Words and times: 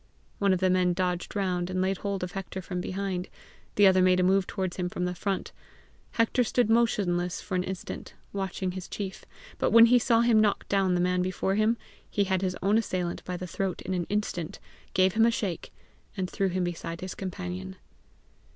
One 0.39 0.51
of 0.51 0.61
the 0.61 0.71
men 0.71 0.93
dodged 0.93 1.35
round, 1.35 1.69
and 1.69 1.79
laid 1.79 1.99
hold 1.99 2.23
of 2.23 2.31
Hector 2.31 2.59
from 2.59 2.81
behind; 2.81 3.29
the 3.75 3.85
other 3.85 4.01
made 4.01 4.19
a 4.19 4.23
move 4.23 4.47
towards 4.47 4.77
him 4.77 4.89
in 4.95 5.13
front. 5.13 5.51
Hector 6.13 6.43
stood 6.43 6.71
motionless 6.71 7.39
for 7.39 7.53
an 7.53 7.61
instant, 7.63 8.15
watching 8.33 8.71
his 8.71 8.87
chief, 8.89 9.25
but 9.59 9.69
when 9.69 9.85
he 9.85 9.99
saw 9.99 10.21
him 10.21 10.39
knock 10.41 10.67
down 10.67 10.95
the 10.95 11.01
man 11.01 11.21
before 11.21 11.53
him, 11.53 11.77
he 12.09 12.23
had 12.23 12.41
his 12.41 12.57
own 12.63 12.79
assailant 12.79 13.23
by 13.25 13.37
the 13.37 13.45
throat 13.45 13.83
in 13.83 13.93
an 13.93 14.07
instant, 14.09 14.57
gave 14.95 15.13
him 15.13 15.23
a 15.27 15.29
shake, 15.29 15.71
and 16.17 16.27
threw 16.27 16.47
him 16.47 16.63
beside 16.63 17.01
his 17.01 17.13
companion. 17.13 17.75